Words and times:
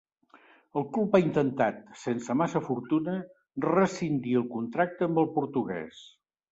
El 0.79 0.87
club 0.95 1.17
ha 1.17 1.21
intentat, 1.23 1.77
sense 2.05 2.37
massa 2.41 2.63
fortuna, 2.71 3.17
rescindir 3.69 4.35
el 4.43 4.51
contracte 4.59 5.11
amb 5.11 5.27
el 5.27 5.35
portugués. 5.41 6.07